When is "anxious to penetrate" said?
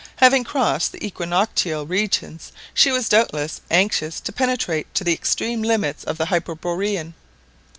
3.69-4.91